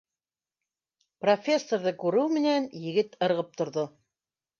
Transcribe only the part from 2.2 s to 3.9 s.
менән, егет ырғып торҙо: